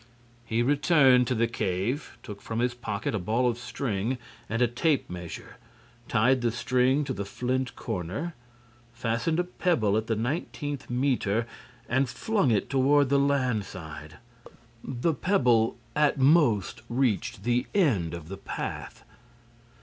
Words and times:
He 0.47 0.63
returned 0.63 1.27
to 1.27 1.35
the 1.35 1.45
cave, 1.45 2.17
took 2.23 2.41
from 2.41 2.57
his 2.57 2.73
pocket 2.73 3.13
a 3.13 3.19
ball 3.19 3.47
of 3.47 3.59
string 3.59 4.17
and 4.49 4.59
a 4.59 4.67
tape 4.67 5.07
measure, 5.11 5.57
tied 6.07 6.41
the 6.41 6.49
string 6.51 7.03
to 7.03 7.13
the 7.13 7.23
flint 7.23 7.75
corner, 7.75 8.33
fastened 8.93 9.37
a 9.39 9.43
pebble 9.43 9.95
at 9.95 10.07
the 10.07 10.15
nineteenth 10.15 10.89
metre 10.89 11.45
and 11.87 12.09
flung 12.09 12.49
it 12.49 12.67
toward 12.67 13.09
the 13.09 13.19
land 13.19 13.63
side. 13.63 14.17
The 14.83 15.13
pebble 15.13 15.77
at 15.95 16.17
most 16.17 16.81
reached 16.89 17.43
the 17.43 17.67
end 17.75 18.15
of 18.15 18.27
the 18.27 18.37
path. 18.37 19.03